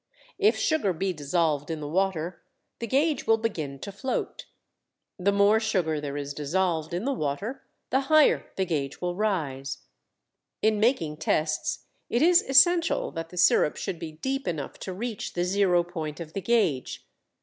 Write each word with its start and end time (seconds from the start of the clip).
If 0.39 0.57
sugar 0.57 0.93
be 0.93 1.13
dissolved 1.13 1.69
in 1.69 1.79
the 1.79 1.87
water 1.87 2.41
the 2.79 2.87
gauge 2.87 3.27
will 3.27 3.37
begin 3.37 3.77
to 3.81 3.91
float. 3.91 4.47
The 5.19 5.31
more 5.31 5.59
sugar 5.59 6.01
there 6.01 6.17
is 6.17 6.33
dissolved 6.33 6.91
in 6.91 7.05
the 7.05 7.13
water 7.13 7.61
the 7.91 7.99
higher 8.09 8.51
the 8.55 8.65
gauge 8.65 8.99
will 8.99 9.13
rise. 9.15 9.83
In 10.63 10.79
making 10.79 11.17
tests 11.17 11.85
it 12.09 12.23
is 12.23 12.41
essential 12.41 13.11
that 13.11 13.29
the 13.29 13.37
sirup 13.37 13.77
should 13.77 13.99
be 13.99 14.13
deep 14.13 14.47
enough 14.47 14.79
to 14.79 14.91
reach 14.91 15.33
the 15.33 15.43
zero 15.45 15.83
point 15.83 16.19
of 16.19 16.33
the 16.33 16.41
gauge. 16.41 17.07